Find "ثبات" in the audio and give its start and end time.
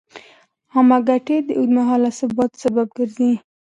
2.19-2.51